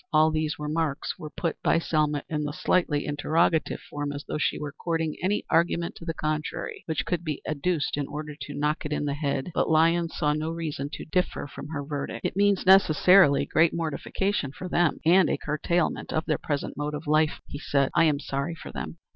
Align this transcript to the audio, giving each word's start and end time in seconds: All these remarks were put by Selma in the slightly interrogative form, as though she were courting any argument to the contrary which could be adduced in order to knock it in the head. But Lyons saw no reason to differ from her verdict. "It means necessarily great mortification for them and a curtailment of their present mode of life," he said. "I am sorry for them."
All 0.11 0.31
these 0.31 0.57
remarks 0.57 1.19
were 1.19 1.29
put 1.29 1.61
by 1.61 1.77
Selma 1.77 2.23
in 2.27 2.41
the 2.43 2.53
slightly 2.53 3.05
interrogative 3.05 3.79
form, 3.87 4.11
as 4.11 4.23
though 4.27 4.39
she 4.39 4.57
were 4.57 4.71
courting 4.71 5.15
any 5.21 5.43
argument 5.51 5.93
to 5.97 6.05
the 6.05 6.13
contrary 6.15 6.81
which 6.87 7.05
could 7.05 7.23
be 7.23 7.39
adduced 7.47 7.97
in 7.97 8.07
order 8.07 8.33
to 8.33 8.55
knock 8.55 8.83
it 8.83 8.91
in 8.91 9.05
the 9.05 9.13
head. 9.13 9.51
But 9.53 9.69
Lyons 9.69 10.17
saw 10.17 10.33
no 10.33 10.49
reason 10.49 10.89
to 10.93 11.05
differ 11.05 11.45
from 11.45 11.67
her 11.67 11.85
verdict. 11.85 12.25
"It 12.25 12.35
means 12.35 12.65
necessarily 12.65 13.45
great 13.45 13.75
mortification 13.75 14.51
for 14.51 14.67
them 14.67 14.97
and 15.05 15.29
a 15.29 15.37
curtailment 15.37 16.11
of 16.11 16.25
their 16.25 16.39
present 16.39 16.75
mode 16.77 16.95
of 16.95 17.05
life," 17.05 17.39
he 17.45 17.59
said. 17.59 17.91
"I 17.93 18.05
am 18.05 18.19
sorry 18.19 18.55
for 18.55 18.71
them." 18.71 18.97